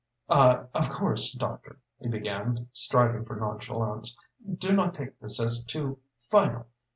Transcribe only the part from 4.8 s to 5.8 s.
take this as